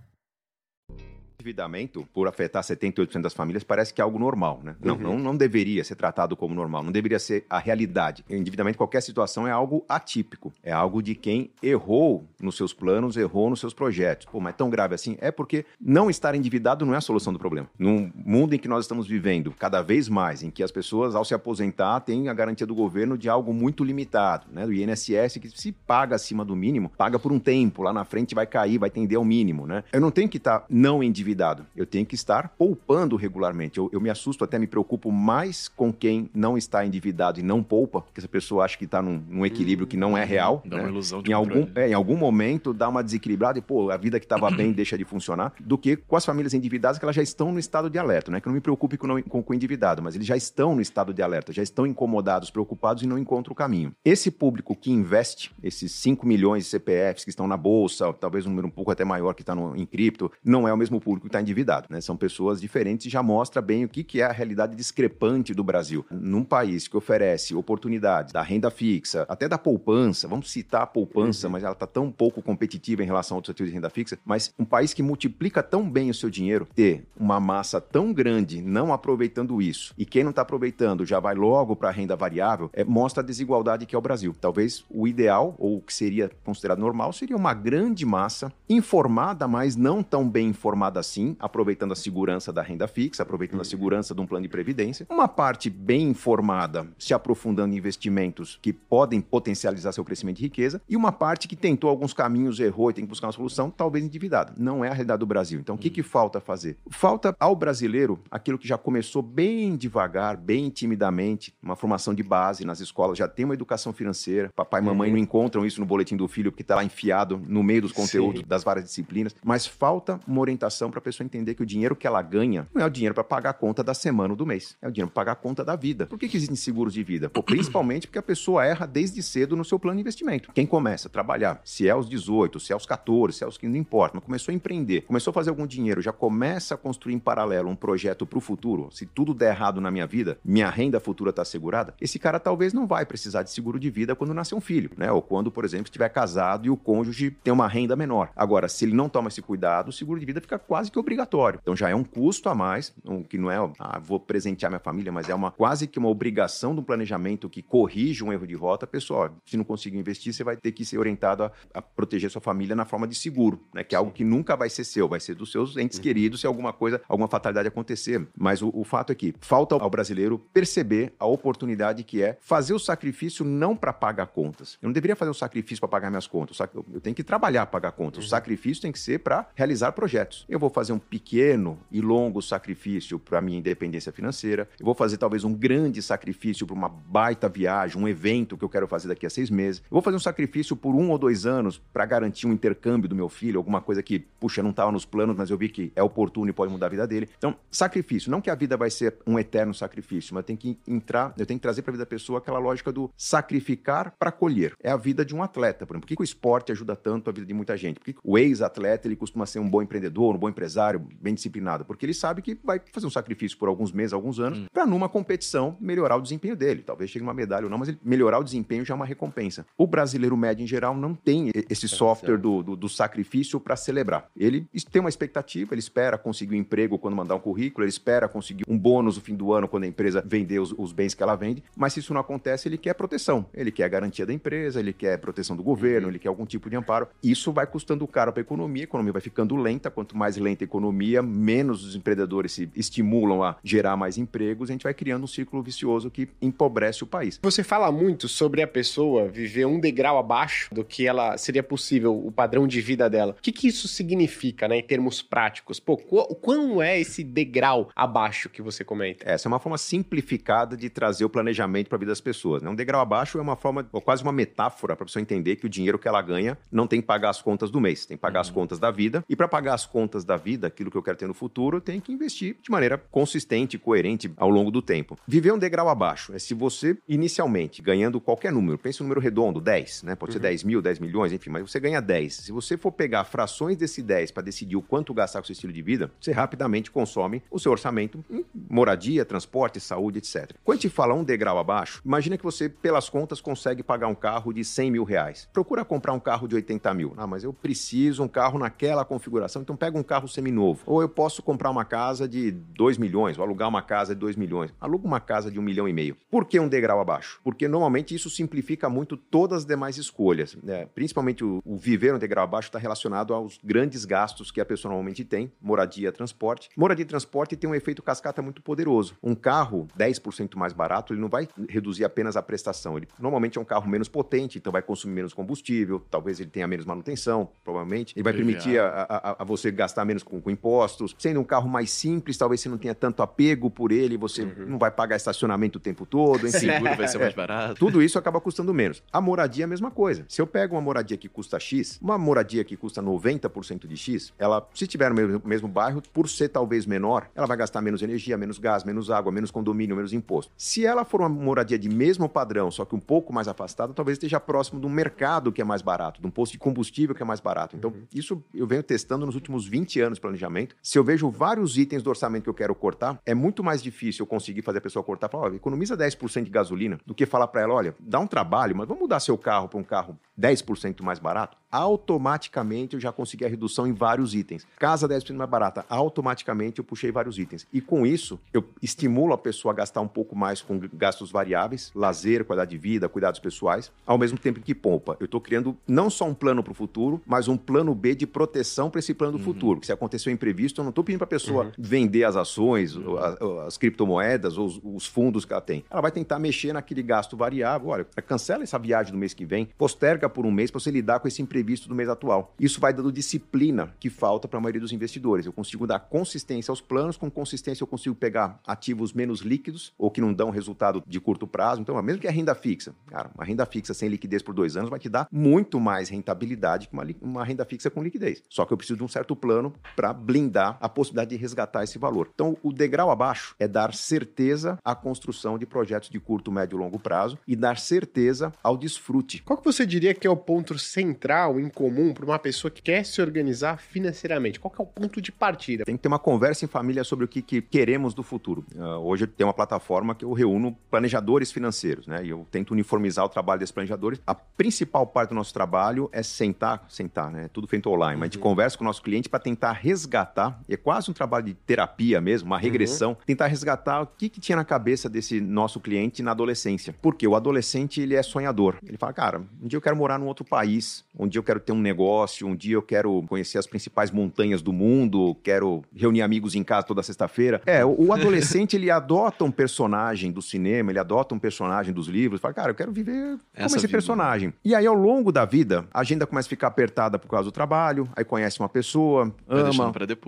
Endividamento, 1.41 2.07
por 2.13 2.27
afetar 2.27 2.63
78% 2.63 3.21
das 3.21 3.33
famílias, 3.33 3.63
parece 3.63 3.93
que 3.93 3.99
é 3.99 4.03
algo 4.03 4.17
normal, 4.17 4.61
né? 4.63 4.75
Não, 4.79 4.95
não, 4.95 5.19
não 5.19 5.35
deveria 5.35 5.83
ser 5.83 5.95
tratado 5.95 6.35
como 6.37 6.53
normal, 6.53 6.83
não 6.83 6.91
deveria 6.91 7.19
ser 7.19 7.45
a 7.49 7.59
realidade. 7.59 8.23
Endividamento, 8.29 8.75
em 8.75 8.77
qualquer 8.77 9.01
situação, 9.01 9.47
é 9.47 9.51
algo 9.51 9.83
atípico. 9.89 10.53
É 10.63 10.71
algo 10.71 11.01
de 11.01 11.15
quem 11.15 11.51
errou 11.61 12.25
nos 12.39 12.55
seus 12.55 12.73
planos, 12.73 13.17
errou 13.17 13.49
nos 13.49 13.59
seus 13.59 13.73
projetos. 13.73 14.27
Pô, 14.31 14.39
mas 14.39 14.53
é 14.53 14.57
tão 14.57 14.69
grave 14.69 14.95
assim? 14.95 15.17
É 15.19 15.31
porque 15.31 15.65
não 15.79 16.09
estar 16.09 16.35
endividado 16.35 16.85
não 16.85 16.93
é 16.93 16.97
a 16.97 17.01
solução 17.01 17.33
do 17.33 17.39
problema. 17.39 17.67
Num 17.77 18.11
mundo 18.15 18.53
em 18.53 18.59
que 18.59 18.67
nós 18.67 18.85
estamos 18.85 19.07
vivendo, 19.07 19.53
cada 19.57 19.81
vez 19.81 20.07
mais, 20.07 20.43
em 20.43 20.51
que 20.51 20.63
as 20.63 20.71
pessoas, 20.71 21.15
ao 21.15 21.25
se 21.25 21.33
aposentar, 21.33 21.99
têm 22.01 22.29
a 22.29 22.33
garantia 22.33 22.67
do 22.67 22.75
governo 22.75 23.17
de 23.17 23.27
algo 23.27 23.53
muito 23.53 23.83
limitado, 23.83 24.45
né? 24.51 24.65
Do 24.65 24.73
INSS, 24.73 25.37
que 25.41 25.49
se 25.49 25.71
paga 25.71 26.15
acima 26.15 26.45
do 26.45 26.55
mínimo, 26.55 26.91
paga 26.97 27.17
por 27.17 27.31
um 27.31 27.39
tempo, 27.39 27.81
lá 27.81 27.91
na 27.91 28.05
frente 28.05 28.35
vai 28.35 28.45
cair, 28.45 28.77
vai 28.77 28.89
tender 28.89 29.17
ao 29.17 29.25
mínimo, 29.25 29.65
né? 29.65 29.83
Eu 29.91 30.01
não 30.01 30.11
tenho 30.11 30.29
que 30.29 30.37
estar 30.37 30.65
não 30.69 31.01
endividado 31.01 31.30
endividado. 31.31 31.65
Eu 31.75 31.85
tenho 31.85 32.05
que 32.05 32.15
estar 32.15 32.49
poupando 32.49 33.15
regularmente. 33.15 33.77
Eu, 33.77 33.89
eu, 33.91 33.99
me 33.99 34.09
assusto, 34.09 34.43
até 34.43 34.59
me 34.59 34.67
preocupo 34.67 35.11
mais 35.11 35.67
com 35.67 35.91
quem 35.91 36.29
não 36.33 36.57
está 36.57 36.85
endividado 36.85 37.39
e 37.39 37.43
não 37.43 37.63
poupa, 37.63 38.01
porque 38.01 38.19
essa 38.19 38.27
pessoa 38.27 38.65
acha 38.65 38.77
que 38.77 38.85
está 38.85 39.01
num, 39.01 39.23
num, 39.27 39.45
equilíbrio 39.45 39.87
que 39.87 39.97
não 39.97 40.17
é 40.17 40.23
real. 40.23 40.61
Dá 40.65 40.77
né? 40.77 40.83
uma 40.83 40.89
ilusão 40.89 41.21
de 41.21 41.31
em 41.31 41.33
algum, 41.33 41.67
é, 41.75 41.89
em 41.89 41.93
algum 41.93 42.17
momento 42.17 42.73
dá 42.73 42.89
uma 42.89 43.03
desequilibrada 43.03 43.57
e, 43.57 43.61
pô, 43.61 43.89
a 43.89 43.97
vida 43.97 44.19
que 44.19 44.25
estava 44.25 44.49
bem 44.51 44.71
deixa 44.71 44.97
de 44.97 45.05
funcionar, 45.05 45.53
do 45.59 45.77
que 45.77 45.95
com 45.95 46.15
as 46.15 46.25
famílias 46.25 46.53
endividadas 46.53 46.99
que 46.99 47.05
elas 47.05 47.15
já 47.15 47.23
estão 47.23 47.51
no 47.51 47.59
estado 47.59 47.89
de 47.89 47.97
alerta, 47.97 48.31
né? 48.31 48.39
Que 48.39 48.47
eu 48.47 48.51
não 48.51 48.55
me 48.55 48.61
preocupe 48.61 48.97
com, 48.97 49.07
não, 49.07 49.21
com, 49.21 49.41
com 49.41 49.53
o 49.53 49.55
endividado, 49.55 50.01
mas 50.01 50.15
eles 50.15 50.27
já 50.27 50.35
estão 50.35 50.75
no 50.75 50.81
estado 50.81 51.13
de 51.13 51.21
alerta, 51.21 51.51
já 51.53 51.63
estão 51.63 51.87
incomodados, 51.87 52.49
preocupados 52.49 53.03
e 53.03 53.07
não 53.07 53.17
encontram 53.17 53.53
o 53.53 53.55
caminho. 53.55 53.93
Esse 54.03 54.29
público 54.29 54.75
que 54.75 54.91
investe, 54.91 55.51
esses 55.63 55.91
5 55.93 56.25
milhões 56.25 56.63
de 56.63 56.69
CPFs 56.69 57.23
que 57.23 57.29
estão 57.29 57.47
na 57.47 57.57
bolsa, 57.57 58.11
talvez 58.13 58.45
um 58.45 58.49
número 58.49 58.67
um 58.67 58.71
pouco 58.71 58.91
até 58.91 59.05
maior 59.05 59.33
que 59.33 59.41
está 59.41 59.55
em 59.75 59.85
cripto, 59.85 60.31
não 60.43 60.67
é 60.67 60.73
o 60.73 60.77
mesmo 60.77 60.99
público 60.99 61.20
que 61.21 61.27
está 61.27 61.41
endividado, 61.41 61.87
né? 61.89 62.01
São 62.01 62.17
pessoas 62.17 62.59
diferentes 62.59 63.05
e 63.05 63.09
já 63.09 63.21
mostra 63.21 63.61
bem 63.61 63.85
o 63.85 63.89
que, 63.89 64.03
que 64.03 64.21
é 64.21 64.25
a 64.25 64.31
realidade 64.31 64.75
discrepante 64.75 65.53
do 65.53 65.63
Brasil. 65.63 66.05
Num 66.09 66.43
país 66.43 66.87
que 66.87 66.97
oferece 66.97 67.55
oportunidades 67.55 68.33
da 68.33 68.41
renda 68.41 68.69
fixa, 68.69 69.25
até 69.27 69.47
da 69.47 69.57
poupança, 69.57 70.27
vamos 70.27 70.51
citar 70.51 70.83
a 70.83 70.87
poupança, 70.87 71.47
uhum. 71.47 71.53
mas 71.53 71.63
ela 71.63 71.73
está 71.73 71.87
tão 71.87 72.11
pouco 72.11 72.41
competitiva 72.41 73.03
em 73.03 73.05
relação 73.05 73.35
a 73.35 73.37
outros 73.39 73.53
ativos 73.53 73.71
de 73.71 73.75
renda 73.75 73.89
fixa, 73.89 74.17
mas 74.25 74.53
um 74.57 74.65
país 74.65 74.93
que 74.93 75.03
multiplica 75.03 75.61
tão 75.61 75.89
bem 75.89 76.09
o 76.09 76.13
seu 76.13 76.29
dinheiro, 76.29 76.67
ter 76.73 77.05
uma 77.19 77.39
massa 77.39 77.79
tão 77.79 78.13
grande 78.13 78.61
não 78.61 78.93
aproveitando 78.93 79.61
isso, 79.61 79.93
e 79.97 80.05
quem 80.05 80.23
não 80.23 80.29
está 80.31 80.41
aproveitando 80.41 81.05
já 81.05 81.19
vai 81.19 81.35
logo 81.35 81.75
para 81.75 81.89
a 81.89 81.91
renda 81.91 82.15
variável, 82.15 82.69
é, 82.73 82.83
mostra 82.83 83.21
a 83.21 83.25
desigualdade 83.25 83.85
que 83.85 83.95
é 83.95 83.97
o 83.97 84.01
Brasil. 84.01 84.35
Talvez 84.39 84.83
o 84.89 85.07
ideal, 85.07 85.55
ou 85.57 85.77
o 85.77 85.81
que 85.81 85.93
seria 85.93 86.29
considerado 86.43 86.79
normal, 86.79 87.13
seria 87.13 87.35
uma 87.35 87.53
grande 87.53 88.05
massa 88.05 88.51
informada, 88.69 89.47
mas 89.47 89.75
não 89.75 90.01
tão 90.01 90.27
bem 90.29 90.47
informada 90.49 90.99
assim, 90.99 91.10
aproveitando 91.39 91.91
a 91.91 91.95
segurança 91.95 92.53
da 92.53 92.61
renda 92.61 92.87
fixa, 92.87 93.23
aproveitando 93.23 93.61
a 93.61 93.65
segurança 93.65 94.13
de 94.13 94.21
um 94.21 94.27
plano 94.27 94.43
de 94.43 94.49
previdência. 94.49 95.05
Uma 95.09 95.27
parte 95.27 95.69
bem 95.69 96.09
informada, 96.09 96.87
se 96.97 97.13
aprofundando 97.13 97.73
em 97.73 97.77
investimentos 97.77 98.59
que 98.61 98.71
podem 98.71 99.19
potencializar 99.21 99.91
seu 99.91 100.05
crescimento 100.05 100.37
de 100.37 100.43
riqueza, 100.43 100.81
e 100.87 100.95
uma 100.95 101.11
parte 101.11 101.47
que 101.47 101.55
tentou 101.55 101.89
alguns 101.89 102.13
caminhos, 102.13 102.59
errou 102.59 102.89
e 102.89 102.93
tem 102.93 103.03
que 103.03 103.09
buscar 103.09 103.27
uma 103.27 103.33
solução, 103.33 103.69
talvez 103.69 104.03
endividada. 104.05 104.53
Não 104.57 104.83
é 104.83 104.89
a 104.89 104.93
realidade 104.93 105.19
do 105.19 105.25
Brasil. 105.25 105.59
Então, 105.59 105.75
o 105.75 105.77
que, 105.77 105.89
que 105.89 106.03
falta 106.03 106.39
fazer? 106.39 106.77
Falta 106.89 107.35
ao 107.39 107.55
brasileiro 107.55 108.19
aquilo 108.29 108.57
que 108.57 108.67
já 108.67 108.77
começou 108.77 109.21
bem 109.21 109.75
devagar, 109.75 110.37
bem 110.37 110.69
timidamente, 110.69 111.53
uma 111.61 111.75
formação 111.75 112.13
de 112.13 112.23
base 112.23 112.65
nas 112.65 112.79
escolas, 112.79 113.17
já 113.17 113.27
tem 113.27 113.45
uma 113.45 113.53
educação 113.53 113.91
financeira. 113.91 114.51
Papai 114.55 114.81
e 114.81 114.83
mamãe 114.83 115.09
uhum. 115.09 115.15
não 115.15 115.23
encontram 115.23 115.65
isso 115.65 115.79
no 115.79 115.85
boletim 115.85 116.15
do 116.15 116.27
filho 116.27 116.51
porque 116.51 116.61
está 116.61 116.75
lá 116.75 116.83
enfiado 116.83 117.41
no 117.47 117.63
meio 117.63 117.81
dos 117.81 117.91
conteúdos 117.91 118.41
Sim. 118.41 118.47
das 118.47 118.63
várias 118.63 118.85
disciplinas, 118.85 119.35
mas 119.43 119.65
falta 119.65 120.19
uma 120.27 120.39
orientação 120.39 120.89
para 120.89 121.00
a 121.01 121.03
pessoa 121.03 121.25
entender 121.25 121.55
que 121.55 121.63
o 121.63 121.65
dinheiro 121.65 121.95
que 121.95 122.07
ela 122.07 122.21
ganha 122.21 122.67
não 122.73 122.81
é 122.81 122.85
o 122.85 122.89
dinheiro 122.89 123.13
para 123.13 123.23
pagar 123.23 123.49
a 123.49 123.53
conta 123.53 123.83
da 123.83 123.93
semana 123.93 124.33
ou 124.33 124.37
do 124.37 124.45
mês, 124.45 124.77
é 124.81 124.87
o 124.87 124.91
dinheiro 124.91 125.11
para 125.11 125.21
pagar 125.21 125.31
a 125.33 125.35
conta 125.35 125.65
da 125.65 125.75
vida. 125.75 126.05
Por 126.07 126.17
que, 126.17 126.27
que 126.27 126.37
existem 126.37 126.55
seguros 126.55 126.93
de 126.93 127.03
vida? 127.03 127.29
Pô, 127.29 127.43
principalmente 127.43 128.07
porque 128.07 128.19
a 128.19 128.23
pessoa 128.23 128.65
erra 128.65 128.85
desde 128.85 129.21
cedo 129.21 129.55
no 129.55 129.65
seu 129.65 129.79
plano 129.79 129.97
de 129.97 130.01
investimento. 130.01 130.51
Quem 130.53 130.65
começa 130.65 131.07
a 131.07 131.11
trabalhar, 131.11 131.61
se 131.63 131.87
é 131.87 131.91
aos 131.91 132.07
18, 132.07 132.59
se 132.59 132.71
é 132.71 132.73
aos 132.73 132.85
14, 132.85 133.37
se 133.37 133.43
é 133.43 133.45
aos 133.45 133.57
15, 133.57 133.71
não 133.71 133.79
importa, 133.79 134.15
mas 134.15 134.23
começou 134.23 134.51
a 134.51 134.55
empreender, 134.55 135.01
começou 135.01 135.31
a 135.31 135.33
fazer 135.33 135.49
algum 135.49 135.65
dinheiro, 135.65 136.01
já 136.01 136.11
começa 136.11 136.75
a 136.75 136.77
construir 136.77 137.13
em 137.13 137.19
paralelo 137.19 137.69
um 137.69 137.75
projeto 137.75 138.25
para 138.25 138.37
o 138.37 138.41
futuro, 138.41 138.89
se 138.91 139.05
tudo 139.05 139.33
der 139.33 139.51
errado 139.51 139.81
na 139.81 139.91
minha 139.91 140.07
vida, 140.07 140.37
minha 140.43 140.69
renda 140.69 140.99
futura 140.99 141.31
está 141.31 141.41
assegurada, 141.41 141.93
esse 141.99 142.19
cara 142.19 142.39
talvez 142.39 142.73
não 142.73 142.85
vai 142.87 143.05
precisar 143.05 143.43
de 143.43 143.51
seguro 143.51 143.79
de 143.79 143.89
vida 143.89 144.15
quando 144.15 144.33
nascer 144.33 144.55
um 144.55 144.61
filho, 144.61 144.91
né? 144.97 145.11
Ou 145.11 145.21
quando, 145.21 145.51
por 145.51 145.65
exemplo, 145.65 145.85
estiver 145.85 146.09
casado 146.09 146.65
e 146.65 146.69
o 146.69 146.77
cônjuge 146.77 147.31
tem 147.43 147.53
uma 147.53 147.67
renda 147.67 147.95
menor. 147.95 148.31
Agora, 148.35 148.67
se 148.67 148.85
ele 148.85 148.93
não 148.93 149.09
toma 149.09 149.29
esse 149.29 149.41
cuidado, 149.41 149.89
o 149.89 149.91
seguro 149.91 150.19
de 150.19 150.25
vida 150.25 150.41
fica 150.41 150.59
quase 150.59 150.90
que 150.91 150.99
obrigatório. 150.99 151.59
Então 151.61 151.75
já 151.75 151.89
é 151.89 151.95
um 151.95 152.03
custo 152.03 152.49
a 152.49 152.55
mais, 152.55 152.93
um, 153.05 153.23
que 153.23 153.37
não 153.37 153.49
é, 153.49 153.57
ah, 153.79 153.99
vou 153.99 154.19
presentear 154.19 154.71
minha 154.71 154.79
família, 154.79 155.11
mas 155.11 155.29
é 155.29 155.35
uma 155.35 155.51
quase 155.51 155.87
que 155.87 155.99
uma 155.99 156.09
obrigação 156.09 156.75
do 156.75 156.83
planejamento 156.83 157.49
que 157.49 157.61
corrige 157.61 158.23
um 158.23 158.31
erro 158.31 158.45
de 158.45 158.55
rota. 158.55 158.85
Pessoal, 158.85 159.35
se 159.45 159.57
não 159.57 159.63
conseguir 159.63 159.97
investir, 159.97 160.33
você 160.33 160.43
vai 160.43 160.57
ter 160.57 160.71
que 160.71 160.83
ser 160.83 160.97
orientado 160.97 161.43
a, 161.43 161.51
a 161.73 161.81
proteger 161.81 162.29
sua 162.29 162.41
família 162.41 162.75
na 162.75 162.85
forma 162.85 163.07
de 163.07 163.15
seguro, 163.15 163.63
né? 163.73 163.83
Que 163.83 163.95
é 163.95 163.97
algo 163.97 164.11
que 164.11 164.23
nunca 164.23 164.55
vai 164.55 164.69
ser 164.69 164.83
seu, 164.83 165.07
vai 165.07 165.19
ser 165.19 165.35
dos 165.35 165.51
seus 165.51 165.77
entes 165.77 165.97
uhum. 165.97 166.03
queridos 166.03 166.41
se 166.41 166.47
alguma 166.47 166.73
coisa, 166.73 167.01
alguma 167.07 167.27
fatalidade 167.27 167.67
acontecer. 167.67 168.27
Mas 168.37 168.61
o, 168.61 168.71
o 168.73 168.83
fato 168.83 169.11
é 169.11 169.15
que 169.15 169.33
falta 169.39 169.75
ao 169.75 169.89
brasileiro 169.89 170.39
perceber 170.53 171.13
a 171.19 171.25
oportunidade 171.25 172.03
que 172.03 172.21
é 172.21 172.37
fazer 172.41 172.73
o 172.73 172.79
sacrifício 172.79 173.45
não 173.45 173.75
para 173.75 173.93
pagar 173.93 174.27
contas. 174.27 174.77
Eu 174.81 174.87
não 174.87 174.93
deveria 174.93 175.15
fazer 175.15 175.31
o 175.31 175.33
sacrifício 175.33 175.79
para 175.79 175.89
pagar 175.89 176.09
minhas 176.09 176.27
contas. 176.27 176.57
Eu 176.93 176.99
tenho 177.01 177.15
que 177.15 177.23
trabalhar 177.23 177.65
para 177.65 177.79
pagar 177.79 177.91
contas. 177.91 178.19
Uhum. 178.19 178.27
O 178.27 178.29
sacrifício 178.29 178.81
tem 178.81 178.91
que 178.91 178.99
ser 178.99 179.19
para 179.19 179.47
realizar 179.55 179.91
projetos. 179.91 180.45
Eu 180.49 180.59
vou 180.59 180.69
fazer 180.69 180.80
um 180.89 180.99
pequeno 180.99 181.77
e 181.91 182.01
longo 182.01 182.41
sacrifício 182.41 183.19
para 183.19 183.41
minha 183.41 183.57
independência 183.57 184.11
financeira. 184.11 184.67
Eu 184.79 184.85
vou 184.85 184.95
fazer 184.95 185.17
talvez 185.17 185.43
um 185.43 185.53
grande 185.53 186.01
sacrifício 186.01 186.65
para 186.65 186.75
uma 186.75 186.89
baita 186.89 187.47
viagem, 187.47 188.01
um 188.01 188.07
evento 188.07 188.57
que 188.57 188.63
eu 188.63 188.69
quero 188.69 188.87
fazer 188.87 189.07
daqui 189.07 189.25
a 189.25 189.29
seis 189.29 189.49
meses. 189.49 189.81
Eu 189.81 189.91
vou 189.91 190.01
fazer 190.01 190.17
um 190.17 190.19
sacrifício 190.19 190.75
por 190.75 190.95
um 190.95 191.11
ou 191.11 191.17
dois 191.17 191.45
anos 191.45 191.81
para 191.91 192.05
garantir 192.05 192.47
um 192.47 192.53
intercâmbio 192.53 193.07
do 193.07 193.15
meu 193.15 193.29
filho, 193.29 193.57
alguma 193.57 193.81
coisa 193.81 194.01
que, 194.01 194.19
puxa, 194.19 194.63
não 194.63 194.71
estava 194.71 194.91
nos 194.91 195.05
planos, 195.05 195.35
mas 195.35 195.49
eu 195.49 195.57
vi 195.57 195.69
que 195.69 195.91
é 195.95 196.01
oportuno 196.01 196.49
e 196.49 196.53
pode 196.53 196.71
mudar 196.71 196.87
a 196.87 196.89
vida 196.89 197.07
dele. 197.07 197.29
Então, 197.37 197.55
sacrifício. 197.69 198.31
Não 198.31 198.41
que 198.41 198.49
a 198.49 198.55
vida 198.55 198.77
vai 198.77 198.89
ser 198.89 199.17
um 199.27 199.37
eterno 199.37 199.73
sacrifício, 199.73 200.33
mas 200.33 200.45
tem 200.45 200.55
que 200.55 200.77
entrar, 200.87 201.33
eu 201.37 201.45
tenho 201.45 201.59
que 201.59 201.63
trazer 201.63 201.81
para 201.81 201.91
a 201.91 201.93
vida 201.93 202.05
da 202.05 202.09
pessoa 202.09 202.39
aquela 202.39 202.59
lógica 202.59 202.91
do 202.91 203.09
sacrificar 203.15 204.13
para 204.17 204.31
colher. 204.31 204.73
É 204.81 204.89
a 204.91 204.97
vida 204.97 205.25
de 205.25 205.35
um 205.35 205.43
atleta, 205.43 205.85
por 205.85 205.93
exemplo. 205.93 206.01
Por 206.01 206.07
que, 206.07 206.15
que 206.15 206.21
o 206.21 206.23
esporte 206.23 206.71
ajuda 206.71 206.95
tanto 206.95 207.29
a 207.29 207.33
vida 207.33 207.45
de 207.45 207.53
muita 207.53 207.75
gente? 207.77 207.99
Por 207.99 208.05
que, 208.05 208.13
que 208.13 208.19
o 208.23 208.37
ex-atleta 208.37 209.07
ele 209.07 209.15
costuma 209.15 209.45
ser 209.45 209.59
um 209.59 209.69
bom 209.69 209.81
empreendedor, 209.81 210.35
um 210.35 210.39
bom 210.39 210.49
empresário, 210.61 211.05
bem 211.19 211.33
disciplinado? 211.33 211.83
Porque 211.83 212.05
ele 212.05 212.13
sabe 212.13 212.41
que 212.41 212.57
vai 212.63 212.79
fazer 212.91 213.07
um 213.07 213.09
sacrifício 213.09 213.57
por 213.57 213.67
alguns 213.67 213.91
meses, 213.91 214.13
alguns 214.13 214.39
anos, 214.39 214.59
hum. 214.59 214.65
para 214.71 214.85
numa 214.85 215.09
competição 215.09 215.75
melhorar 215.79 216.17
o 216.17 216.21
desempenho 216.21 216.55
dele. 216.55 216.83
Talvez 216.85 217.09
chegue 217.09 217.23
uma 217.23 217.33
medalha 217.33 217.65
ou 217.65 217.69
não, 217.69 217.77
mas 217.77 217.89
ele 217.89 217.97
melhorar 218.03 218.39
o 218.39 218.43
desempenho 218.43 218.85
já 218.85 218.93
é 218.93 218.95
uma 218.95 219.05
recompensa. 219.05 219.65
O 219.77 219.87
brasileiro 219.87 220.37
médio, 220.37 220.63
em 220.63 220.67
geral, 220.67 220.95
não 220.95 221.15
tem 221.15 221.49
esse 221.69 221.85
é, 221.85 221.89
software 221.89 222.37
do, 222.37 222.61
do, 222.61 222.75
do 222.75 222.89
sacrifício 222.89 223.59
para 223.59 223.75
celebrar. 223.75 224.29
Ele 224.37 224.67
tem 224.91 224.99
uma 224.99 225.09
expectativa, 225.09 225.73
ele 225.73 225.79
espera 225.79 226.17
conseguir 226.17 226.55
um 226.55 226.59
emprego 226.59 226.99
quando 226.99 227.15
mandar 227.15 227.35
um 227.35 227.39
currículo, 227.39 227.83
ele 227.83 227.89
espera 227.89 228.27
conseguir 228.27 228.63
um 228.67 228.77
bônus 228.77 229.15
no 229.15 229.21
fim 229.23 229.35
do 229.35 229.51
ano 229.51 229.67
quando 229.67 229.83
a 229.83 229.87
empresa 229.87 230.23
vender 230.25 230.59
os, 230.59 230.73
os 230.77 230.91
bens 230.91 231.13
que 231.13 231.23
ela 231.23 231.35
vende, 231.35 231.63
mas 231.75 231.93
se 231.93 231.99
isso 231.99 232.13
não 232.13 232.21
acontece, 232.21 232.67
ele 232.67 232.77
quer 232.77 232.93
proteção. 232.93 233.45
Ele 233.53 233.71
quer 233.71 233.85
a 233.85 233.87
garantia 233.87 234.25
da 234.25 234.33
empresa, 234.33 234.79
ele 234.79 234.93
quer 234.93 235.17
proteção 235.17 235.55
do 235.55 235.63
governo, 235.63 236.07
uhum. 236.07 236.11
ele 236.11 236.19
quer 236.19 236.29
algum 236.29 236.45
tipo 236.45 236.69
de 236.69 236.75
amparo. 236.75 237.07
Isso 237.23 237.51
vai 237.51 237.65
custando 237.65 238.07
caro 238.07 238.31
para 238.31 238.41
a 238.41 238.43
economia, 238.43 238.83
a 238.83 238.85
economia 238.85 239.13
vai 239.13 239.21
ficando 239.21 239.55
lenta, 239.55 239.89
quanto 239.89 240.17
mais 240.17 240.37
lenta 240.37 240.50
a 240.59 240.65
economia, 240.65 241.21
menos 241.21 241.85
os 241.85 241.95
empreendedores 241.95 242.51
se 242.51 242.69
estimulam 242.75 243.43
a 243.43 243.55
gerar 243.63 243.95
mais 243.95 244.17
empregos, 244.17 244.69
a 244.69 244.73
gente 244.73 244.83
vai 244.83 244.93
criando 244.93 245.23
um 245.23 245.27
círculo 245.27 245.61
vicioso 245.63 246.09
que 246.09 246.27
empobrece 246.41 247.03
o 247.03 247.07
país. 247.07 247.39
Você 247.41 247.63
fala 247.63 247.91
muito 247.91 248.27
sobre 248.27 248.61
a 248.61 248.67
pessoa 248.67 249.27
viver 249.27 249.65
um 249.65 249.79
degrau 249.79 250.17
abaixo 250.17 250.73
do 250.73 250.83
que 250.83 251.07
ela 251.07 251.37
seria 251.37 251.63
possível, 251.63 252.13
o 252.13 252.31
padrão 252.31 252.67
de 252.67 252.81
vida 252.81 253.09
dela. 253.09 253.35
O 253.37 253.41
que, 253.41 253.51
que 253.51 253.67
isso 253.67 253.87
significa, 253.87 254.67
né, 254.67 254.77
em 254.77 254.83
termos 254.83 255.21
práticos? 255.21 255.79
Pô, 255.79 255.97
qu 255.97 256.35
quão 256.35 256.81
é 256.81 256.99
esse 256.99 257.23
degrau 257.23 257.89
abaixo 257.95 258.49
que 258.49 258.61
você 258.61 258.83
comenta? 258.83 259.23
Essa 259.27 259.47
é 259.47 259.49
uma 259.49 259.59
forma 259.59 259.77
simplificada 259.77 260.75
de 260.75 260.89
trazer 260.89 261.25
o 261.25 261.29
planejamento 261.29 261.87
para 261.87 261.97
a 261.97 261.99
vida 261.99 262.11
das 262.11 262.21
pessoas. 262.21 262.61
Né? 262.61 262.69
Um 262.69 262.75
degrau 262.75 263.01
abaixo 263.01 263.37
é 263.37 263.41
uma 263.41 263.55
forma, 263.55 263.87
ou 263.91 264.01
quase 264.01 264.23
uma 264.23 264.31
metáfora 264.31 264.95
para 264.95 265.03
a 265.03 265.07
pessoa 265.07 265.21
entender 265.21 265.55
que 265.55 265.65
o 265.65 265.69
dinheiro 265.69 265.99
que 265.99 266.07
ela 266.07 266.21
ganha 266.21 266.57
não 266.71 266.87
tem 266.87 267.01
que 267.01 267.07
pagar 267.07 267.29
as 267.29 267.41
contas 267.41 267.69
do 267.69 267.79
mês, 267.79 268.05
tem 268.05 268.17
que 268.17 268.21
pagar 268.21 268.39
uhum. 268.39 268.41
as 268.41 268.49
contas 268.49 268.79
da 268.79 268.91
vida. 268.91 269.23
E 269.29 269.35
para 269.35 269.47
pagar 269.47 269.73
as 269.73 269.85
contas 269.85 270.23
da 270.23 270.37
vida, 270.41 270.67
aquilo 270.67 270.89
que 270.89 270.97
eu 270.97 271.03
quero 271.03 271.17
ter 271.17 271.27
no 271.27 271.33
futuro, 271.33 271.77
eu 271.77 271.81
tenho 271.81 272.01
que 272.01 272.11
investir 272.11 272.57
de 272.61 272.71
maneira 272.71 272.97
consistente, 272.97 273.77
coerente 273.77 274.31
ao 274.37 274.49
longo 274.49 274.71
do 274.71 274.81
tempo. 274.81 275.17
Viver 275.27 275.53
um 275.53 275.57
degrau 275.57 275.87
abaixo 275.87 276.33
é 276.33 276.39
se 276.39 276.53
você, 276.53 276.97
inicialmente, 277.07 277.81
ganhando 277.81 278.19
qualquer 278.19 278.51
número, 278.51 278.77
pense 278.77 279.01
um 279.01 279.05
número 279.05 279.21
redondo, 279.21 279.61
10, 279.61 280.03
né? 280.03 280.15
Pode 280.15 280.31
uhum. 280.31 280.33
ser 280.33 280.39
10 280.39 280.63
mil, 280.63 280.81
10 280.81 280.99
milhões, 280.99 281.31
enfim, 281.31 281.49
mas 281.49 281.69
você 281.69 281.79
ganha 281.79 282.01
10. 282.01 282.33
Se 282.33 282.51
você 282.51 282.77
for 282.77 282.91
pegar 282.91 283.23
frações 283.23 283.77
desse 283.77 284.01
10 284.01 284.31
para 284.31 284.43
decidir 284.43 284.75
o 284.75 284.81
quanto 284.81 285.13
gastar 285.13 285.39
com 285.39 285.45
seu 285.45 285.53
estilo 285.53 285.71
de 285.71 285.81
vida, 285.81 286.11
você 286.19 286.31
rapidamente 286.31 286.91
consome 286.91 287.43
o 287.49 287.59
seu 287.59 287.71
orçamento 287.71 288.23
em 288.29 288.43
moradia, 288.69 289.23
transporte, 289.23 289.79
saúde, 289.79 290.19
etc. 290.19 290.51
Quando 290.63 290.79
a 290.79 290.81
gente 290.81 290.93
fala 290.93 291.13
um 291.13 291.23
degrau 291.23 291.57
abaixo, 291.57 292.01
imagina 292.05 292.37
que 292.37 292.43
você, 292.43 292.67
pelas 292.67 293.09
contas, 293.09 293.39
consegue 293.39 293.83
pagar 293.83 294.07
um 294.07 294.15
carro 294.15 294.53
de 294.53 294.63
100 294.63 294.91
mil 294.91 295.03
reais. 295.03 295.47
Procura 295.53 295.85
comprar 295.85 296.13
um 296.13 296.19
carro 296.19 296.47
de 296.47 296.55
80 296.55 296.93
mil. 296.93 297.13
Ah, 297.17 297.27
mas 297.27 297.43
eu 297.43 297.53
preciso 297.53 298.23
um 298.23 298.27
carro 298.27 298.57
naquela 298.57 299.05
configuração, 299.05 299.61
então 299.61 299.75
pega 299.75 299.97
um 299.97 300.03
carro 300.03 300.27
seminovo. 300.31 300.81
Ou 300.85 301.01
eu 301.01 301.09
posso 301.09 301.41
comprar 301.43 301.69
uma 301.69 301.85
casa 301.85 302.27
de 302.27 302.51
2 302.51 302.97
milhões, 302.97 303.37
ou 303.37 303.43
alugar 303.43 303.67
uma 303.67 303.81
casa 303.81 304.13
de 304.13 304.19
2 304.19 304.35
milhões. 304.35 304.73
Aluga 304.79 305.05
uma 305.05 305.19
casa 305.19 305.51
de 305.51 305.59
1 305.59 305.61
milhão 305.61 305.87
e 305.87 305.93
meio. 305.93 306.15
Por 306.29 306.45
que 306.45 306.59
um 306.59 306.67
degrau 306.67 306.99
abaixo? 306.99 307.39
Porque 307.43 307.67
normalmente 307.67 308.15
isso 308.15 308.29
simplifica 308.29 308.89
muito 308.89 309.15
todas 309.17 309.59
as 309.59 309.65
demais 309.65 309.97
escolhas. 309.97 310.57
Né? 310.63 310.87
Principalmente 310.93 311.43
o, 311.43 311.61
o 311.65 311.77
viver 311.77 312.13
um 312.13 312.19
degrau 312.19 312.43
abaixo 312.43 312.69
está 312.69 312.79
relacionado 312.79 313.33
aos 313.33 313.59
grandes 313.63 314.05
gastos 314.05 314.51
que 314.51 314.61
a 314.61 314.65
pessoa 314.65 314.89
normalmente 314.89 315.23
tem, 315.23 315.51
moradia, 315.61 316.11
transporte. 316.11 316.69
Moradia 316.75 317.03
e 317.03 317.07
transporte 317.07 317.55
tem 317.55 317.69
um 317.69 317.75
efeito 317.75 318.01
cascata 318.01 318.41
muito 318.41 318.61
poderoso. 318.61 319.15
Um 319.21 319.35
carro 319.35 319.87
10% 319.97 320.55
mais 320.55 320.73
barato, 320.73 321.13
ele 321.13 321.21
não 321.21 321.29
vai 321.29 321.47
reduzir 321.69 322.05
apenas 322.05 322.35
a 322.35 322.41
prestação. 322.41 322.97
Ele 322.97 323.07
normalmente 323.19 323.57
é 323.57 323.61
um 323.61 323.65
carro 323.65 323.89
menos 323.89 324.07
potente, 324.07 324.57
então 324.57 324.71
vai 324.71 324.81
consumir 324.81 325.15
menos 325.15 325.33
combustível, 325.33 326.03
talvez 326.09 326.39
ele 326.39 326.49
tenha 326.49 326.67
menos 326.67 326.85
manutenção, 326.85 327.49
provavelmente. 327.63 328.13
Ele 328.15 328.23
vai 328.23 328.33
permitir 328.33 328.79
a, 328.79 329.05
a, 329.09 329.41
a 329.41 329.43
você 329.43 329.71
gastar 329.71 330.05
menos 330.21 330.23
com, 330.23 330.39
com, 330.39 330.49
impostos. 330.49 331.15
Sendo 331.17 331.39
um 331.39 331.43
carro 331.43 331.67
mais 331.67 331.91
simples, 331.91 332.37
talvez 332.37 332.61
você 332.61 332.69
não 332.69 332.77
tenha 332.77 332.95
tanto 332.95 333.21
apego 333.21 333.69
por 333.69 333.91
ele, 333.91 334.17
você 334.17 334.43
uhum. 334.43 334.65
não 334.67 334.79
vai 334.79 334.91
pagar 334.91 335.15
estacionamento 335.15 335.77
o 335.77 335.81
tempo 335.81 336.05
todo, 336.05 336.47
enfim. 336.47 336.59
Seguro 336.59 336.95
vai 336.95 337.07
ser 337.07 337.17
mais 337.17 337.33
barato. 337.33 337.75
Tudo 337.75 338.01
isso 338.01 338.17
acaba 338.17 338.39
custando 338.39 338.73
menos. 338.73 339.03
A 339.11 339.19
moradia 339.19 339.63
é 339.63 339.65
a 339.65 339.67
mesma 339.67 339.91
coisa. 339.91 340.25
Se 340.27 340.41
eu 340.41 340.47
pego 340.47 340.75
uma 340.75 340.81
moradia 340.81 341.17
que 341.17 341.27
custa 341.27 341.59
X, 341.59 341.99
uma 342.01 342.17
moradia 342.17 342.63
que 342.63 342.77
custa 342.77 343.01
90% 343.01 343.87
de 343.87 343.97
X, 343.97 344.33
ela, 344.37 344.67
se 344.73 344.87
tiver 344.87 345.09
no 345.09 345.15
mesmo, 345.15 345.41
mesmo 345.43 345.67
bairro, 345.67 346.01
por 346.13 346.29
ser 346.29 346.49
talvez 346.49 346.85
menor, 346.85 347.29
ela 347.35 347.47
vai 347.47 347.57
gastar 347.57 347.81
menos 347.81 348.01
energia, 348.01 348.37
menos 348.37 348.59
gás, 348.59 348.83
menos 348.83 349.09
água, 349.09 349.31
menos 349.31 349.51
condomínio, 349.51 349.95
menos 349.95 350.13
imposto. 350.13 350.51
Se 350.55 350.85
ela 350.85 351.03
for 351.03 351.21
uma 351.21 351.29
moradia 351.29 351.77
de 351.77 351.89
mesmo 351.89 352.27
padrão, 352.29 352.69
só 352.71 352.85
que 352.85 352.95
um 352.95 352.99
pouco 352.99 353.33
mais 353.33 353.47
afastada, 353.47 353.93
talvez 353.93 354.15
esteja 354.15 354.39
próximo 354.39 354.79
de 354.79 354.85
um 354.85 354.89
mercado 354.89 355.51
que 355.51 355.61
é 355.61 355.65
mais 355.65 355.81
barato, 355.81 356.21
de 356.21 356.27
um 356.27 356.31
posto 356.31 356.53
de 356.53 356.59
combustível 356.59 357.15
que 357.15 357.21
é 357.21 357.25
mais 357.25 357.39
barato. 357.39 357.75
Então, 357.75 357.91
uhum. 357.91 358.03
isso 358.13 358.43
eu 358.53 358.67
venho 358.67 358.83
testando 358.83 359.25
nos 359.25 359.35
últimos 359.35 359.65
20 359.67 360.01
anos 360.01 360.10
de 360.15 360.21
planejamento. 360.21 360.75
Se 360.81 360.97
eu 360.97 361.03
vejo 361.03 361.29
vários 361.29 361.77
itens 361.77 362.03
do 362.03 362.09
orçamento 362.09 362.43
que 362.43 362.49
eu 362.49 362.53
quero 362.53 362.75
cortar, 362.75 363.19
é 363.25 363.33
muito 363.33 363.63
mais 363.63 363.81
difícil 363.81 364.23
eu 364.23 364.27
conseguir 364.27 364.61
fazer 364.61 364.79
a 364.79 364.81
pessoa 364.81 365.03
cortar, 365.03 365.29
falar, 365.29 365.45
olha, 365.45 365.55
economiza 365.55 365.97
10% 365.97 366.43
de 366.43 366.49
gasolina, 366.49 366.99
do 367.05 367.15
que 367.15 367.25
falar 367.25 367.47
para 367.47 367.61
ela, 367.61 367.73
olha, 367.73 367.95
dá 367.99 368.19
um 368.19 368.27
trabalho, 368.27 368.75
mas 368.75 368.87
vamos 368.87 369.01
mudar 369.01 369.19
seu 369.19 369.37
carro 369.37 369.67
para 369.67 369.79
um 369.79 369.83
carro 369.83 370.17
10% 370.39 371.01
mais 371.01 371.19
barato, 371.19 371.57
automaticamente 371.71 372.95
eu 372.95 372.99
já 372.99 373.11
consegui 373.11 373.45
a 373.45 373.47
redução 373.47 373.87
em 373.87 373.93
vários 373.93 374.33
itens. 374.33 374.65
Casa 374.77 375.07
10% 375.07 375.35
mais 375.35 375.49
barata, 375.49 375.85
automaticamente 375.87 376.79
eu 376.79 376.83
puxei 376.83 377.11
vários 377.11 377.37
itens. 377.37 377.67
E 377.71 377.79
com 377.79 378.05
isso, 378.05 378.39
eu 378.51 378.63
estimulo 378.81 379.33
a 379.33 379.37
pessoa 379.37 379.71
a 379.71 379.75
gastar 379.75 380.01
um 380.01 380.07
pouco 380.07 380.35
mais 380.35 380.61
com 380.61 380.79
gastos 380.93 381.31
variáveis, 381.31 381.91
lazer, 381.95 382.43
qualidade 382.43 382.71
de 382.71 382.77
vida, 382.77 383.07
cuidados 383.07 383.39
pessoais, 383.39 383.91
ao 384.05 384.17
mesmo 384.17 384.37
tempo 384.37 384.59
que 384.59 384.73
poupa. 384.75 385.15
Eu 385.19 385.25
estou 385.25 385.39
criando 385.39 385.77
não 385.87 386.09
só 386.09 386.25
um 386.25 386.33
plano 386.33 386.63
para 386.63 386.71
o 386.71 386.75
futuro, 386.75 387.21
mas 387.25 387.47
um 387.47 387.57
plano 387.57 387.93
B 387.93 388.15
de 388.15 388.25
proteção 388.25 388.89
para 388.89 388.99
esse 388.99 389.13
plano 389.13 389.33
do 389.33 389.37
uhum. 389.37 389.43
futuro. 389.43 389.79
Que 389.79 389.85
se 389.85 389.91
acontecer 390.01 390.29
um 390.29 390.33
imprevisto, 390.33 390.81
eu 390.81 390.83
não 390.83 390.89
estou 390.89 391.03
pedindo 391.03 391.19
para 391.19 391.25
a 391.25 391.29
pessoa 391.29 391.65
uhum. 391.65 391.71
vender 391.77 392.23
as 392.23 392.35
ações, 392.35 392.95
uhum. 392.95 393.17
as, 393.17 393.41
as, 393.67 393.77
criptomoedas, 393.77 394.57
os, 394.57 394.79
os 394.83 395.05
fundos 395.05 395.45
que 395.45 395.53
ela 395.53 395.61
tem. 395.61 395.83
Ela 395.89 396.01
vai 396.01 396.11
tentar 396.11 396.39
mexer 396.39 396.73
naquele 396.73 397.03
gasto 397.03 397.37
variável. 397.37 397.89
Olha, 397.89 398.05
cancela 398.25 398.63
essa 398.63 398.79
viagem 398.79 399.11
do 399.11 399.17
mês 399.17 399.33
que 399.33 399.45
vem, 399.45 399.69
posterga 399.77 400.29
por 400.29 400.45
um 400.45 400.51
mês 400.51 400.71
para 400.71 400.79
você 400.79 400.91
lidar 400.91 401.19
com 401.19 401.27
esse 401.27 401.41
imprevisto 401.41 401.87
do 401.87 401.95
mês 401.95 402.09
atual. 402.09 402.53
Isso 402.59 402.79
vai 402.79 402.93
dando 402.93 403.11
disciplina 403.11 403.93
que 403.99 404.09
falta 404.09 404.47
para 404.47 404.57
a 404.57 404.61
maioria 404.61 404.81
dos 404.81 404.91
investidores. 404.91 405.45
Eu 405.45 405.53
consigo 405.53 405.85
dar 405.85 405.99
consistência 405.99 406.71
aos 406.71 406.81
planos, 406.81 407.17
com 407.17 407.29
consistência 407.29 407.83
eu 407.83 407.87
consigo 407.87 408.15
pegar 408.15 408.59
ativos 408.65 409.13
menos 409.13 409.41
líquidos 409.41 409.93
ou 409.97 410.09
que 410.09 410.21
não 410.21 410.33
dão 410.33 410.49
resultado 410.49 411.03
de 411.05 411.19
curto 411.19 411.45
prazo. 411.45 411.81
Então, 411.81 412.01
mesmo 412.01 412.21
que 412.21 412.27
a 412.27 412.31
renda 412.31 412.55
fixa, 412.55 412.95
cara, 413.07 413.29
uma 413.35 413.43
renda 413.43 413.65
fixa 413.65 413.93
sem 413.93 414.09
liquidez 414.09 414.41
por 414.41 414.53
dois 414.53 414.75
anos 414.75 414.89
vai 414.89 414.99
te 414.99 415.09
dar 415.09 415.27
muito 415.31 415.79
mais 415.79 416.09
rentabilidade 416.09 416.87
que 416.87 416.93
uma, 416.93 417.05
uma 417.21 417.43
renda 417.43 417.65
fixa 417.65 417.89
com 417.89 418.03
liquidez. 418.03 418.43
Só 418.49 418.65
que 418.65 418.73
eu 418.73 418.77
preciso 418.77 418.97
de 418.97 419.03
um 419.03 419.07
certo 419.07 419.35
plano 419.35 419.73
para 419.95 420.13
blindar 420.13 420.77
a 420.79 420.89
possibilidade 420.89 421.31
de 421.31 421.37
resgatar 421.37 421.83
esse 421.83 421.97
valor. 421.97 422.29
Então, 422.33 422.57
o 422.63 422.71
degrau 422.71 423.09
abaixo 423.11 423.55
é 423.59 423.67
dar 423.67 423.93
certeza 423.93 424.77
à 424.83 424.95
construção 424.95 425.57
de 425.57 425.65
projetos 425.65 426.09
de 426.09 426.19
curto, 426.19 426.51
médio 426.51 426.77
e 426.77 426.79
longo 426.79 426.99
prazo 426.99 427.37
e 427.47 427.55
dar 427.55 427.77
certeza 427.77 428.51
ao 428.63 428.77
desfrute. 428.77 429.41
Qual 429.43 429.57
que 429.57 429.65
você 429.65 429.85
diria 429.85 430.13
que 430.13 430.27
é 430.27 430.29
o 430.29 430.37
ponto 430.37 430.77
central, 430.77 431.59
em 431.59 431.69
comum, 431.69 432.13
para 432.13 432.25
uma 432.25 432.39
pessoa 432.39 432.71
que 432.71 432.81
quer 432.81 433.05
se 433.05 433.21
organizar 433.21 433.77
financeiramente? 433.77 434.59
Qual 434.59 434.71
que 434.71 434.81
é 434.81 434.83
o 434.83 434.87
ponto 434.87 435.21
de 435.21 435.31
partida? 435.31 435.85
Tem 435.85 435.95
que 435.95 436.01
ter 436.01 436.07
uma 436.07 436.19
conversa 436.19 436.65
em 436.65 436.67
família 436.67 437.03
sobre 437.03 437.25
o 437.25 437.27
que, 437.27 437.41
que 437.41 437.61
queremos 437.61 438.13
do 438.13 438.23
futuro. 438.23 438.65
Uh, 438.75 438.83
hoje 438.99 439.27
tem 439.27 439.45
uma 439.45 439.53
plataforma 439.53 440.15
que 440.15 440.25
eu 440.25 440.33
reúno 440.33 440.77
planejadores 440.89 441.51
financeiros, 441.51 442.07
né? 442.07 442.23
E 442.23 442.29
eu 442.29 442.47
tento 442.51 442.71
uniformizar 442.71 443.25
o 443.25 443.29
trabalho 443.29 443.59
desses 443.59 443.71
planejadores. 443.71 444.21
A 444.25 444.35
principal 444.35 445.05
parte 445.07 445.29
do 445.29 445.35
nosso 445.35 445.53
trabalho 445.53 446.09
é 446.11 446.23
sentar, 446.23 446.85
sentar, 446.89 447.31
né? 447.31 447.49
Tudo 447.51 447.67
feito 447.67 447.89
online, 447.89 448.15
uhum. 448.15 448.19
mas 448.19 448.27
a 448.27 448.29
gente 448.29 448.37
uhum. 448.37 448.43
conversa 448.43 448.77
com 448.77 448.83
o 448.83 448.87
nosso 448.87 449.01
cliente 449.01 449.29
para 449.29 449.39
tentar 449.39 449.70
resgatar, 449.71 450.59
é 450.67 450.77
quase 450.77 451.09
um 451.09 451.13
trabalho 451.13 451.45
de 451.45 451.53
terapia 451.53 452.21
mesmo, 452.21 452.47
uma 452.47 452.57
regressão, 452.57 453.11
uhum. 453.11 453.17
tentar 453.25 453.47
resgatar 453.47 454.01
o 454.01 454.07
que, 454.07 454.29
que 454.29 454.39
tinha 454.39 454.55
na 454.55 454.65
cabeça 454.65 455.09
desse 455.09 455.39
nosso 455.39 455.79
cliente 455.79 456.21
na 456.21 456.31
adolescência. 456.31 456.95
Porque 457.01 457.27
o 457.27 457.35
adolescente, 457.35 458.01
ele 458.01 458.15
é 458.15 458.23
sonhador. 458.23 458.75
Ele 458.85 458.97
fala, 458.97 459.13
cara, 459.13 459.41
um 459.61 459.67
dia 459.67 459.77
eu 459.77 459.81
quero 459.81 459.95
morar 459.95 460.19
num 460.19 460.27
outro 460.27 460.45
país, 460.45 461.03
um 461.17 461.27
dia 461.27 461.39
eu 461.39 461.43
quero 461.43 461.59
ter 461.59 461.71
um 461.71 461.79
negócio, 461.79 462.47
um 462.47 462.55
dia 462.55 462.75
eu 462.75 462.81
quero 462.81 463.23
conhecer 463.27 463.57
as 463.57 463.67
principais 463.67 464.11
montanhas 464.11 464.61
do 464.61 464.73
mundo, 464.73 465.35
quero 465.43 465.83
reunir 465.95 466.21
amigos 466.21 466.55
em 466.55 466.63
casa 466.63 466.85
toda 466.85 467.03
sexta-feira. 467.03 467.61
É, 467.65 467.85
o, 467.85 468.13
adolescente, 468.13 468.75
ele 468.75 468.89
adota 468.89 469.43
um 469.43 469.51
personagem 469.51 470.31
do 470.31 470.41
cinema, 470.41 470.91
ele 470.91 470.99
adota 470.99 471.33
um 471.35 471.39
personagem 471.39 471.93
dos 471.93 472.07
livros, 472.07 472.41
fala, 472.41 472.53
cara, 472.53 472.71
eu 472.71 472.75
quero 472.75 472.91
viver 472.91 473.37
como 473.37 473.39
Essa 473.53 473.77
esse 473.77 473.87
vida. 473.87 473.97
personagem. 473.97 474.53
E 474.63 474.75
aí, 474.75 474.85
ao 474.85 474.95
longo 474.95 475.31
da 475.31 475.45
vida, 475.45 475.85
a 475.93 476.01
agenda 476.01 476.25
começa 476.25 476.47
a 476.47 476.49
ficar 476.49 476.67
apertada 476.67 477.17
por 477.17 477.27
causa 477.27 477.45
do 477.45 477.51
trabalho, 477.51 478.07
aí 478.15 478.23
conhece 478.23 478.59
uma 478.59 478.69
pessoa, 478.69 479.33
ama, 479.47 479.60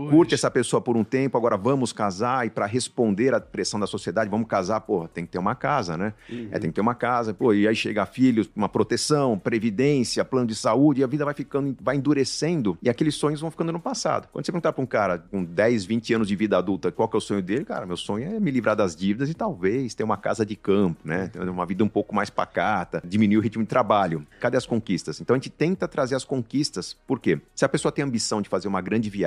curte 0.09 0.33
essa 0.33 0.49
pessoa 0.49 0.81
por 0.81 0.95
um 0.95 1.03
tempo, 1.03 1.37
agora 1.37 1.57
vamos 1.57 1.93
casar, 1.93 2.45
e 2.45 2.49
para 2.49 2.65
responder 2.65 3.33
à 3.33 3.39
pressão 3.39 3.79
da 3.79 3.87
sociedade, 3.87 4.29
vamos 4.29 4.47
casar, 4.47 4.81
pô, 4.81 5.07
tem 5.07 5.25
que 5.25 5.31
ter 5.31 5.39
uma 5.39 5.55
casa, 5.55 5.97
né? 5.97 6.13
Uhum. 6.29 6.47
É, 6.51 6.59
tem 6.59 6.69
que 6.69 6.75
ter 6.75 6.81
uma 6.81 6.95
casa, 6.95 7.33
pô, 7.33 7.53
e 7.53 7.67
aí 7.67 7.75
chega 7.75 8.05
filhos, 8.05 8.49
uma 8.55 8.69
proteção, 8.69 9.37
previdência, 9.37 10.23
plano 10.23 10.47
de 10.47 10.55
saúde, 10.55 11.01
e 11.01 11.03
a 11.03 11.07
vida 11.07 11.25
vai 11.25 11.33
ficando, 11.33 11.75
vai 11.81 11.95
endurecendo, 11.95 12.77
e 12.81 12.89
aqueles 12.89 13.15
sonhos 13.15 13.41
vão 13.41 13.51
ficando 13.51 13.71
no 13.71 13.79
passado. 13.79 14.27
Quando 14.31 14.45
você 14.45 14.51
perguntar 14.51 14.73
para 14.73 14.83
um 14.83 14.87
cara 14.87 15.19
com 15.19 15.43
10, 15.43 15.85
20 15.85 16.13
anos 16.13 16.27
de 16.27 16.35
vida 16.35 16.57
adulta 16.57 16.91
qual 16.91 17.07
que 17.07 17.15
é 17.15 17.19
o 17.19 17.21
sonho 17.21 17.41
dele, 17.41 17.65
cara, 17.65 17.85
meu 17.85 17.97
sonho 17.97 18.35
é 18.35 18.39
me 18.39 18.51
livrar 18.51 18.75
das 18.75 18.95
dívidas 18.95 19.29
e 19.29 19.33
talvez 19.33 19.93
ter 19.93 20.03
uma 20.03 20.17
casa 20.17 20.45
de 20.45 20.55
campo, 20.55 20.99
né? 21.03 21.27
Ter 21.27 21.39
uma 21.47 21.65
vida 21.65 21.83
um 21.83 21.87
pouco 21.87 22.13
mais 22.13 22.29
pacata, 22.29 23.01
diminuir 23.05 23.37
o 23.37 23.41
ritmo 23.41 23.63
de 23.63 23.69
trabalho. 23.69 24.25
Cadê 24.39 24.57
as 24.57 24.65
conquistas? 24.65 25.19
Então 25.19 25.35
a 25.35 25.37
gente 25.37 25.49
tenta 25.49 25.87
trazer 25.87 26.15
as 26.15 26.23
conquistas, 26.23 26.95
por 27.07 27.19
quê? 27.19 27.39
Se 27.55 27.65
a 27.65 27.69
pessoa 27.69 27.91
tem 27.91 28.03
ambição 28.03 28.41
de 28.41 28.49
fazer 28.49 28.67
uma 28.67 28.81
grande 28.81 29.09
viagem, 29.09 29.22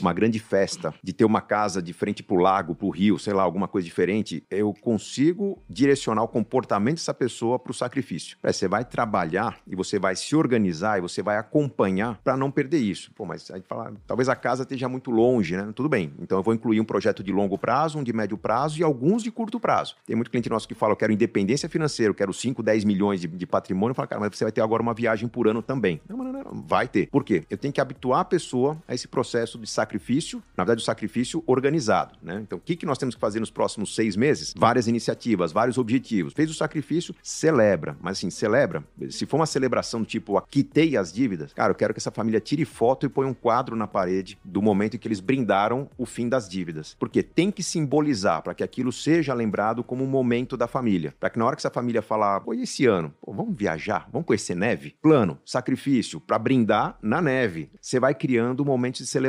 uma 0.00 0.12
grande 0.12 0.38
festa, 0.38 0.94
de 1.02 1.12
ter 1.12 1.24
uma 1.24 1.40
casa 1.40 1.82
de 1.82 1.92
frente 1.92 2.22
pro 2.22 2.36
lago, 2.36 2.74
pro 2.74 2.90
rio, 2.90 3.18
sei 3.18 3.32
lá, 3.32 3.42
alguma 3.42 3.68
coisa 3.68 3.84
diferente, 3.84 4.44
eu 4.50 4.72
consigo 4.74 5.62
direcionar 5.68 6.22
o 6.22 6.28
comportamento 6.28 6.96
dessa 6.96 7.14
pessoa 7.14 7.58
para 7.58 7.70
o 7.70 7.74
sacrifício. 7.74 8.36
É, 8.42 8.52
você 8.52 8.68
vai 8.68 8.84
trabalhar 8.84 9.58
e 9.66 9.74
você 9.74 9.98
vai 9.98 10.16
se 10.16 10.34
organizar 10.36 10.98
e 10.98 11.00
você 11.00 11.22
vai 11.22 11.36
acompanhar 11.36 12.18
para 12.22 12.36
não 12.36 12.50
perder 12.50 12.78
isso. 12.78 13.10
Pô, 13.14 13.24
mas 13.24 13.50
a 13.50 13.56
gente 13.56 13.66
fala, 13.66 13.92
talvez 14.06 14.28
a 14.28 14.36
casa 14.36 14.62
esteja 14.62 14.88
muito 14.88 15.10
longe, 15.10 15.56
né? 15.56 15.70
Tudo 15.74 15.88
bem. 15.88 16.12
Então 16.18 16.38
eu 16.38 16.42
vou 16.42 16.54
incluir 16.54 16.80
um 16.80 16.84
projeto 16.84 17.22
de 17.22 17.32
longo 17.32 17.58
prazo, 17.58 17.98
um 17.98 18.02
de 18.02 18.12
médio 18.12 18.36
prazo 18.36 18.80
e 18.80 18.82
alguns 18.82 19.22
de 19.22 19.30
curto 19.30 19.58
prazo. 19.60 19.96
Tem 20.06 20.16
muito 20.16 20.30
cliente 20.30 20.48
nosso 20.48 20.66
que 20.66 20.74
fala, 20.74 20.92
eu 20.92 20.96
quero 20.96 21.12
independência 21.12 21.68
financeira, 21.68 22.10
eu 22.10 22.14
quero 22.14 22.32
5, 22.32 22.62
10 22.62 22.84
milhões 22.84 23.20
de, 23.20 23.28
de 23.28 23.46
patrimônio. 23.46 23.94
Fala, 23.94 24.08
cara, 24.08 24.20
mas 24.20 24.36
você 24.36 24.44
vai 24.44 24.52
ter 24.52 24.60
agora 24.60 24.82
uma 24.82 24.94
viagem 24.94 25.28
por 25.28 25.48
ano 25.48 25.62
também. 25.62 26.00
Não, 26.08 26.16
não, 26.16 26.32
não, 26.32 26.44
não, 26.44 26.62
vai 26.62 26.88
ter. 26.88 27.08
Por 27.08 27.24
quê? 27.24 27.44
Eu 27.48 27.56
tenho 27.56 27.72
que 27.72 27.80
habituar 27.80 28.20
a 28.20 28.24
pessoa 28.24 28.76
a 28.86 28.94
esse 28.94 29.08
processo 29.08 29.37
de 29.46 29.70
sacrifício, 29.70 30.42
na 30.56 30.64
verdade, 30.64 30.82
o 30.82 30.84
sacrifício 30.84 31.42
organizado, 31.46 32.16
né? 32.22 32.40
Então, 32.42 32.58
o 32.58 32.60
que, 32.60 32.76
que 32.76 32.86
nós 32.86 32.98
temos 32.98 33.14
que 33.14 33.20
fazer 33.20 33.40
nos 33.40 33.50
próximos 33.50 33.94
seis 33.94 34.16
meses? 34.16 34.54
Várias 34.56 34.86
iniciativas, 34.86 35.52
vários 35.52 35.78
objetivos. 35.78 36.32
Fez 36.32 36.50
o 36.50 36.54
sacrifício, 36.54 37.14
celebra. 37.22 37.96
Mas 38.00 38.18
assim, 38.18 38.30
celebra. 38.30 38.84
Se 39.10 39.26
for 39.26 39.36
uma 39.36 39.46
celebração 39.46 40.04
tipo, 40.04 40.40
quitei 40.42 40.96
as 40.96 41.12
dívidas, 41.12 41.52
cara, 41.52 41.70
eu 41.70 41.74
quero 41.74 41.94
que 41.94 41.98
essa 42.00 42.10
família 42.10 42.40
tire 42.40 42.64
foto 42.64 43.06
e 43.06 43.08
ponha 43.08 43.28
um 43.28 43.34
quadro 43.34 43.76
na 43.76 43.86
parede 43.86 44.38
do 44.44 44.62
momento 44.62 44.94
em 44.94 44.98
que 44.98 45.08
eles 45.08 45.20
brindaram 45.20 45.88
o 45.96 46.06
fim 46.06 46.28
das 46.28 46.48
dívidas. 46.48 46.96
Porque 46.98 47.22
tem 47.22 47.50
que 47.50 47.62
simbolizar 47.62 48.42
para 48.42 48.54
que 48.54 48.64
aquilo 48.64 48.92
seja 48.92 49.34
lembrado 49.34 49.84
como 49.84 50.04
um 50.04 50.08
momento 50.08 50.56
da 50.56 50.66
família. 50.66 51.14
Para 51.18 51.30
que 51.30 51.38
na 51.38 51.46
hora 51.46 51.56
que 51.56 51.60
essa 51.60 51.70
família 51.70 52.02
falar, 52.02 52.40
pô, 52.40 52.54
e 52.54 52.62
esse 52.62 52.86
ano? 52.86 53.14
Pô, 53.20 53.32
vamos 53.32 53.56
viajar? 53.56 54.08
Vamos 54.12 54.26
conhecer 54.26 54.54
neve? 54.54 54.94
Plano, 55.00 55.38
sacrifício, 55.44 56.20
para 56.20 56.38
brindar 56.38 56.98
na 57.02 57.20
neve. 57.20 57.70
Você 57.80 58.00
vai 58.00 58.14
criando 58.14 58.64
momentos 58.64 59.00
de 59.00 59.06
celebração. 59.06 59.27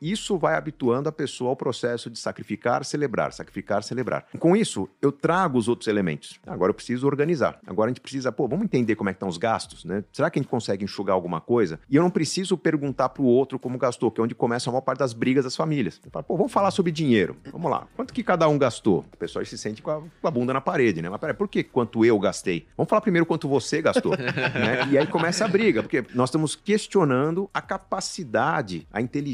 Isso 0.00 0.38
vai 0.38 0.54
habituando 0.56 1.08
a 1.08 1.12
pessoa 1.12 1.50
ao 1.50 1.56
processo 1.56 2.10
de 2.10 2.18
sacrificar, 2.18 2.84
celebrar, 2.84 3.32
sacrificar, 3.32 3.82
celebrar. 3.82 4.26
Com 4.38 4.56
isso, 4.56 4.88
eu 5.00 5.10
trago 5.12 5.58
os 5.58 5.68
outros 5.68 5.88
elementos. 5.88 6.38
Agora 6.46 6.70
eu 6.70 6.74
preciso 6.74 7.06
organizar. 7.06 7.58
Agora 7.66 7.90
a 7.90 7.92
gente 7.92 8.00
precisa, 8.00 8.30
pô, 8.32 8.48
vamos 8.48 8.64
entender 8.64 8.96
como 8.96 9.10
é 9.10 9.12
que 9.12 9.16
estão 9.16 9.28
os 9.28 9.38
gastos, 9.38 9.84
né? 9.84 10.04
Será 10.12 10.30
que 10.30 10.38
a 10.38 10.42
gente 10.42 10.50
consegue 10.50 10.84
enxugar 10.84 11.14
alguma 11.14 11.40
coisa? 11.40 11.78
E 11.88 11.96
eu 11.96 12.02
não 12.02 12.10
preciso 12.10 12.56
perguntar 12.56 13.08
para 13.10 13.22
o 13.22 13.26
outro 13.26 13.58
como 13.58 13.78
gastou, 13.78 14.10
que 14.10 14.20
é 14.20 14.24
onde 14.24 14.34
começa 14.34 14.68
a 14.68 14.72
maior 14.72 14.82
parte 14.82 14.98
das 14.98 15.12
brigas 15.12 15.44
das 15.44 15.56
famílias. 15.56 16.00
Falo, 16.10 16.24
pô, 16.24 16.36
vamos 16.36 16.52
falar 16.52 16.70
sobre 16.70 16.90
dinheiro. 16.92 17.36
Vamos 17.50 17.70
lá. 17.70 17.86
Quanto 17.96 18.12
que 18.12 18.22
cada 18.22 18.48
um 18.48 18.58
gastou? 18.58 19.04
O 19.12 19.16
pessoal 19.16 19.44
se 19.44 19.58
sente 19.58 19.82
com 19.82 19.90
a, 19.90 20.00
com 20.00 20.28
a 20.28 20.30
bunda 20.30 20.52
na 20.52 20.60
parede, 20.60 21.00
né? 21.02 21.08
Mas 21.08 21.20
peraí, 21.20 21.34
por 21.34 21.48
que 21.48 21.62
quanto 21.62 22.04
eu 22.04 22.18
gastei? 22.18 22.66
Vamos 22.76 22.88
falar 22.88 23.00
primeiro 23.00 23.26
quanto 23.26 23.48
você 23.48 23.82
gastou. 23.82 24.12
né? 24.16 24.88
E 24.90 24.98
aí 24.98 25.06
começa 25.06 25.44
a 25.44 25.48
briga, 25.48 25.82
porque 25.82 26.04
nós 26.14 26.28
estamos 26.28 26.54
questionando 26.56 27.48
a 27.52 27.60
capacidade, 27.60 28.86
a 28.92 29.00
inteligência 29.00 29.33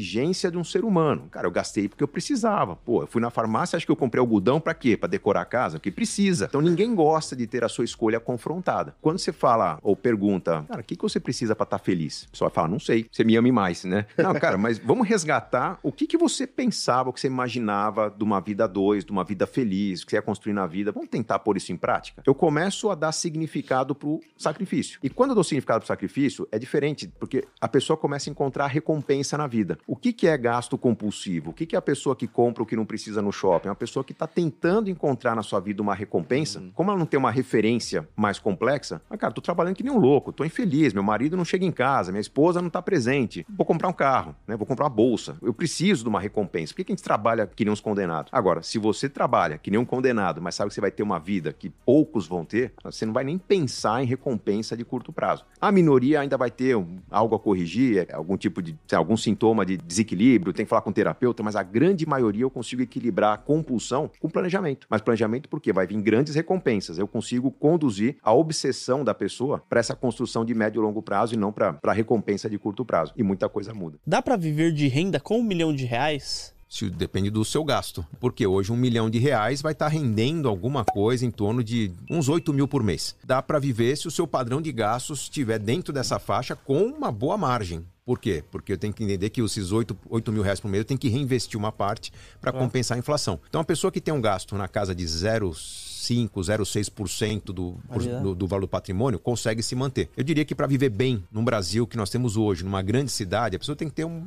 de 0.51 0.57
um 0.57 0.63
ser 0.63 0.83
humano. 0.83 1.27
Cara, 1.31 1.47
eu 1.47 1.51
gastei 1.51 1.87
porque 1.87 2.03
eu 2.03 2.07
precisava. 2.07 2.75
Pô, 2.75 3.03
eu 3.03 3.07
fui 3.07 3.21
na 3.21 3.29
farmácia, 3.29 3.77
acho 3.77 3.85
que 3.85 3.91
eu 3.91 3.95
comprei 3.95 4.19
algodão 4.19 4.59
para 4.59 4.73
quê? 4.73 4.97
Para 4.97 5.09
decorar 5.09 5.41
a 5.41 5.45
casa? 5.45 5.77
Porque 5.77 5.91
precisa. 5.91 6.45
Então 6.45 6.61
ninguém 6.61 6.93
gosta 6.95 7.35
de 7.35 7.47
ter 7.47 7.63
a 7.63 7.69
sua 7.69 7.85
escolha 7.85 8.19
confrontada. 8.19 8.95
Quando 9.01 9.19
você 9.19 9.31
fala 9.31 9.79
ou 9.81 9.95
pergunta, 9.95 10.65
cara, 10.67 10.81
o 10.81 10.83
que, 10.83 10.95
que 10.95 11.01
você 11.01 11.19
precisa 11.19 11.55
para 11.55 11.63
estar 11.63 11.79
tá 11.79 11.83
feliz? 11.83 12.23
O 12.23 12.31
pessoal 12.31 12.49
vai 12.49 12.55
falar, 12.55 12.67
não 12.67 12.79
sei, 12.79 13.05
você 13.11 13.23
me 13.23 13.35
ame 13.35 13.51
mais, 13.51 13.83
né? 13.83 14.05
Não, 14.17 14.33
cara, 14.35 14.57
mas 14.57 14.77
vamos 14.77 15.07
resgatar 15.07 15.79
o 15.81 15.91
que, 15.91 16.05
que 16.05 16.17
você 16.17 16.45
pensava, 16.45 17.09
o 17.09 17.13
que 17.13 17.19
você 17.19 17.27
imaginava 17.27 18.13
de 18.15 18.23
uma 18.23 18.39
vida 18.39 18.67
dois, 18.67 19.03
de 19.03 19.11
uma 19.11 19.23
vida 19.23 19.47
feliz, 19.47 20.01
o 20.01 20.05
que 20.05 20.11
você 20.11 20.17
ia 20.17 20.21
construir 20.21 20.53
na 20.53 20.67
vida. 20.67 20.91
Vamos 20.91 21.09
tentar 21.09 21.39
pôr 21.39 21.57
isso 21.57 21.71
em 21.71 21.77
prática? 21.77 22.21
Eu 22.25 22.35
começo 22.35 22.89
a 22.89 22.95
dar 22.95 23.11
significado 23.11 23.95
pro 23.95 24.19
sacrifício. 24.37 24.99
E 25.01 25.09
quando 25.09 25.31
eu 25.31 25.35
dou 25.35 25.43
significado 25.43 25.79
pro 25.79 25.87
sacrifício, 25.87 26.47
é 26.51 26.59
diferente, 26.59 27.11
porque 27.19 27.45
a 27.59 27.67
pessoa 27.67 27.97
começa 27.97 28.29
a 28.29 28.31
encontrar 28.31 28.67
recompensa 28.67 29.37
na 29.37 29.47
vida. 29.47 29.77
O 29.91 29.95
que, 29.97 30.13
que 30.13 30.25
é 30.25 30.37
gasto 30.37 30.77
compulsivo? 30.77 31.49
O 31.49 31.53
que, 31.53 31.65
que 31.65 31.75
é 31.75 31.77
a 31.77 31.81
pessoa 31.81 32.15
que 32.15 32.25
compra 32.25 32.63
o 32.63 32.65
que 32.65 32.77
não 32.77 32.85
precisa 32.85 33.21
no 33.21 33.29
shopping? 33.29 33.67
É 33.67 33.71
uma 33.71 33.75
pessoa 33.75 34.05
que 34.05 34.13
está 34.13 34.25
tentando 34.25 34.89
encontrar 34.89 35.35
na 35.35 35.43
sua 35.43 35.59
vida 35.59 35.81
uma 35.81 35.93
recompensa. 35.93 36.61
Uhum. 36.61 36.71
Como 36.73 36.91
ela 36.91 36.97
não 36.97 37.05
tem 37.05 37.19
uma 37.19 37.29
referência 37.29 38.07
mais 38.15 38.39
complexa, 38.39 39.01
mas, 39.09 39.19
cara, 39.19 39.33
tô 39.33 39.41
trabalhando 39.41 39.75
que 39.75 39.83
nem 39.83 39.91
um 39.91 39.99
louco, 39.99 40.31
tô 40.31 40.45
infeliz, 40.45 40.93
meu 40.93 41.03
marido 41.03 41.35
não 41.35 41.43
chega 41.43 41.65
em 41.65 41.73
casa, 41.73 42.09
minha 42.09 42.21
esposa 42.21 42.61
não 42.61 42.69
está 42.69 42.81
presente, 42.81 43.45
vou 43.49 43.65
comprar 43.65 43.89
um 43.89 43.93
carro, 43.93 44.33
né? 44.47 44.55
vou 44.55 44.65
comprar 44.65 44.85
uma 44.85 44.89
bolsa. 44.89 45.35
Eu 45.41 45.53
preciso 45.53 46.03
de 46.03 46.09
uma 46.09 46.21
recompensa. 46.21 46.71
Por 46.71 46.77
que, 46.77 46.83
que 46.85 46.93
a 46.93 46.95
gente 46.95 47.03
trabalha 47.03 47.45
que 47.45 47.65
nem 47.65 47.73
uns 47.73 47.81
condenados? 47.81 48.31
Agora, 48.33 48.63
se 48.63 48.79
você 48.79 49.09
trabalha 49.09 49.57
que 49.57 49.69
nem 49.69 49.77
um 49.77 49.83
condenado, 49.83 50.41
mas 50.41 50.55
sabe 50.55 50.69
que 50.69 50.75
você 50.75 50.79
vai 50.79 50.91
ter 50.91 51.03
uma 51.03 51.19
vida 51.19 51.51
que 51.51 51.69
poucos 51.69 52.25
vão 52.25 52.45
ter, 52.45 52.71
você 52.81 53.05
não 53.05 53.11
vai 53.11 53.25
nem 53.25 53.37
pensar 53.37 54.01
em 54.01 54.05
recompensa 54.05 54.77
de 54.77 54.85
curto 54.85 55.11
prazo. 55.11 55.43
A 55.59 55.69
minoria 55.69 56.21
ainda 56.21 56.37
vai 56.37 56.49
ter 56.49 56.77
um, 56.77 56.99
algo 57.11 57.35
a 57.35 57.39
corrigir, 57.39 58.07
é, 58.07 58.13
algum 58.13 58.37
tipo 58.37 58.61
de, 58.61 58.73
algum 58.95 59.17
sintoma 59.17 59.65
de 59.65 59.80
desequilíbrio, 59.85 60.53
tem 60.53 60.65
que 60.65 60.69
falar 60.69 60.81
com 60.81 60.89
o 60.89 60.93
terapeuta, 60.93 61.43
mas 61.43 61.55
a 61.55 61.63
grande 61.63 62.05
maioria 62.05 62.43
eu 62.43 62.49
consigo 62.49 62.81
equilibrar 62.81 63.33
a 63.33 63.37
compulsão 63.37 64.09
com 64.19 64.29
planejamento. 64.29 64.87
Mas 64.89 65.01
planejamento 65.01 65.49
porque 65.49 65.73
vai 65.73 65.87
vir 65.87 66.01
grandes 66.01 66.35
recompensas. 66.35 66.97
Eu 66.97 67.07
consigo 67.07 67.51
conduzir 67.51 68.17
a 68.21 68.33
obsessão 68.33 69.03
da 69.03 69.13
pessoa 69.13 69.63
para 69.69 69.79
essa 69.79 69.95
construção 69.95 70.45
de 70.45 70.53
médio 70.53 70.81
e 70.81 70.83
longo 70.83 71.01
prazo 71.01 71.33
e 71.33 71.37
não 71.37 71.51
para 71.51 71.93
recompensa 71.93 72.49
de 72.49 72.57
curto 72.57 72.85
prazo. 72.85 73.13
E 73.15 73.23
muita 73.23 73.49
coisa 73.49 73.73
muda. 73.73 73.99
Dá 74.05 74.21
para 74.21 74.35
viver 74.35 74.71
de 74.71 74.87
renda 74.87 75.19
com 75.19 75.39
um 75.39 75.43
milhão 75.43 75.73
de 75.73 75.85
reais? 75.85 76.53
Se 76.71 76.89
depende 76.89 77.29
do 77.29 77.43
seu 77.43 77.65
gasto. 77.65 78.05
Porque 78.17 78.47
hoje 78.47 78.71
um 78.71 78.77
milhão 78.77 79.09
de 79.09 79.19
reais 79.19 79.61
vai 79.61 79.73
estar 79.73 79.87
tá 79.87 79.91
rendendo 79.91 80.47
alguma 80.47 80.85
coisa 80.85 81.25
em 81.25 81.29
torno 81.29 81.61
de 81.61 81.91
uns 82.09 82.29
8 82.29 82.53
mil 82.53 82.65
por 82.65 82.81
mês. 82.81 83.13
Dá 83.25 83.41
para 83.41 83.59
viver 83.59 83.97
se 83.97 84.07
o 84.07 84.11
seu 84.11 84.25
padrão 84.25 84.61
de 84.61 84.71
gastos 84.71 85.23
estiver 85.23 85.59
dentro 85.59 85.91
dessa 85.91 86.17
faixa 86.17 86.55
com 86.55 86.81
uma 86.85 87.11
boa 87.11 87.37
margem. 87.37 87.85
Por 88.05 88.17
quê? 88.17 88.41
Porque 88.49 88.71
eu 88.71 88.77
tenho 88.77 88.93
que 88.93 89.03
entender 89.03 89.29
que 89.29 89.41
esses 89.41 89.73
8, 89.73 89.97
8 90.09 90.31
mil 90.31 90.41
reais 90.41 90.61
por 90.61 90.69
mês 90.71 90.79
eu 90.79 90.85
tenho 90.85 90.97
que 90.97 91.09
reinvestir 91.09 91.59
uma 91.59 91.73
parte 91.73 92.09
para 92.39 92.53
compensar 92.53 92.95
a 92.95 92.99
inflação. 92.99 93.37
Então, 93.49 93.59
a 93.59 93.65
pessoa 93.65 93.91
que 93.91 93.99
tem 93.99 94.13
um 94.13 94.21
gasto 94.21 94.57
na 94.57 94.69
casa 94.69 94.95
de 94.95 95.05
0 95.05 95.53
0,5%, 96.01 96.29
0,6% 96.31 97.45
do, 97.45 97.75
do, 98.21 98.35
do 98.35 98.47
valor 98.47 98.61
do 98.61 98.67
patrimônio, 98.67 99.19
consegue 99.19 99.61
se 99.61 99.75
manter. 99.75 100.09
Eu 100.17 100.23
diria 100.23 100.43
que 100.43 100.55
para 100.55 100.67
viver 100.67 100.89
bem 100.89 101.23
no 101.31 101.43
Brasil, 101.43 101.85
que 101.85 101.97
nós 101.97 102.09
temos 102.09 102.35
hoje, 102.35 102.63
numa 102.63 102.81
grande 102.81 103.11
cidade, 103.11 103.55
a 103.55 103.59
pessoa 103.59 103.75
tem 103.75 103.87
que 103.87 103.93
ter 103.93 104.05
um, 104.05 104.17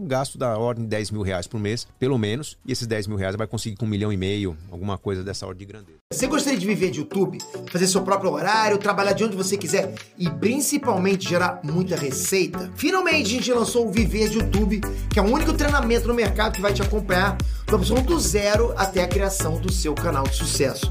um, 0.00 0.06
gasto 0.06 0.36
da 0.36 0.56
ordem 0.58 0.84
de 0.84 0.90
10 0.90 1.10
mil 1.10 1.22
reais 1.22 1.46
por 1.46 1.58
mês, 1.58 1.86
pelo 1.98 2.18
menos, 2.18 2.58
e 2.66 2.72
esses 2.72 2.86
10 2.86 3.06
mil 3.06 3.16
reais 3.16 3.36
vai 3.36 3.46
conseguir 3.46 3.76
com 3.76 3.86
um 3.86 3.88
milhão 3.88 4.12
e 4.12 4.16
meio, 4.16 4.56
alguma 4.70 4.98
coisa 4.98 5.22
dessa 5.22 5.46
ordem 5.46 5.66
de 5.66 5.72
grandeza. 5.72 5.98
Você 6.12 6.26
gostaria 6.26 6.58
de 6.58 6.66
viver 6.66 6.90
de 6.90 7.00
YouTube, 7.00 7.38
fazer 7.70 7.86
seu 7.86 8.02
próprio 8.02 8.30
horário, 8.30 8.76
trabalhar 8.78 9.12
de 9.12 9.24
onde 9.24 9.36
você 9.36 9.56
quiser 9.56 9.94
e 10.18 10.28
principalmente 10.28 11.28
gerar 11.28 11.60
muita 11.62 11.96
receita? 11.96 12.70
Finalmente 12.76 13.26
a 13.26 13.38
gente 13.38 13.52
lançou 13.52 13.88
o 13.88 13.92
Viver 13.92 14.28
de 14.28 14.38
YouTube, 14.38 14.80
que 15.10 15.18
é 15.18 15.22
o 15.22 15.26
único 15.26 15.52
treinamento 15.52 16.08
no 16.08 16.14
mercado 16.14 16.54
que 16.54 16.60
vai 16.60 16.72
te 16.72 16.82
acompanhar 16.82 17.36
do 17.66 18.20
zero 18.20 18.74
até 18.76 19.02
a 19.02 19.08
criação 19.08 19.58
do 19.58 19.72
seu 19.72 19.94
canal 19.94 20.24
de 20.24 20.36
sucesso. 20.36 20.90